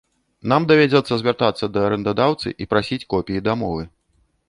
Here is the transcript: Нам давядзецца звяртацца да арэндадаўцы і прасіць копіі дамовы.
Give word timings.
Нам 0.53 0.65
давядзецца 0.71 1.13
звяртацца 1.23 1.71
да 1.77 1.85
арэндадаўцы 1.91 2.57
і 2.65 2.71
прасіць 2.75 3.03
копіі 3.15 3.49
дамовы. 3.53 3.83